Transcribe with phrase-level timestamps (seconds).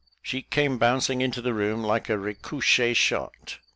[0.23, 3.59] She came bouncing into the room like a recouchée shot.